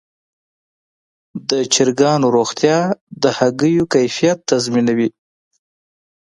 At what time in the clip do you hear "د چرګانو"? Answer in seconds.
1.49-2.27